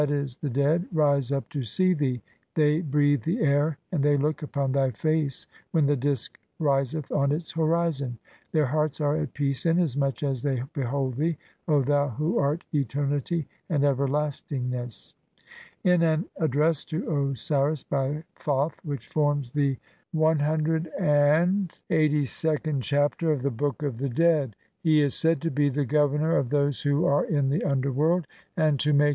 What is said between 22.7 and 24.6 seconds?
Chapter of the Book of ■the Dead (see